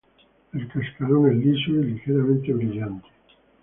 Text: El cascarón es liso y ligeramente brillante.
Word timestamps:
El 0.53 0.67
cascarón 0.67 1.29
es 1.29 1.45
liso 1.45 1.71
y 1.73 1.83
ligeramente 1.91 2.51
brillante. 2.53 3.07